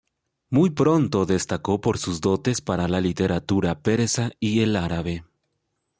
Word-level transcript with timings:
Muy 0.49 0.71
pronto 0.71 1.27
destacó 1.27 1.79
por 1.79 1.99
sus 1.99 2.21
dotes 2.21 2.59
para 2.59 2.87
la 2.87 3.01
literatura 3.01 3.83
persa 3.83 4.31
y 4.39 4.61
el 4.61 4.75
árabe. 4.75 5.23